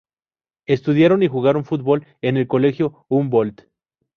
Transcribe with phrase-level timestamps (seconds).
[0.65, 3.67] Estudiaron y jugaron fútbol en el Colegio Humboldt.